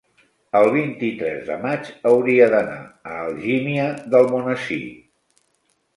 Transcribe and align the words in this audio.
El 0.59 0.69
vint-i-tres 0.75 1.43
de 1.49 1.57
maig 1.65 1.91
hauria 2.13 2.47
d'anar 2.55 2.79
a 3.11 3.15
Algímia 3.27 3.87
d'Almonesir. 4.15 4.85